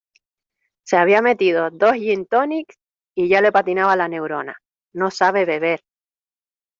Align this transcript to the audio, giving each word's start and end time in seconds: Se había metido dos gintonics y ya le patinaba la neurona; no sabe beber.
Se 0.83 0.97
había 0.97 1.21
metido 1.21 1.69
dos 1.69 1.93
gintonics 1.93 2.75
y 3.15 3.27
ya 3.29 3.39
le 3.39 3.51
patinaba 3.51 3.95
la 3.95 4.07
neurona; 4.07 4.57
no 4.95 5.11
sabe 5.11 5.45
beber. 5.45 5.81